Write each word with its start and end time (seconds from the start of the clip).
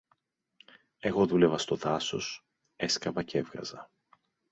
Εγώ 0.99 1.25
δούλευα 1.25 1.57
στο 1.57 1.75
δάσος, 1.75 2.45
έσκαβα 2.75 3.23
κι 3.23 3.37
έβγαζα. 3.37 3.89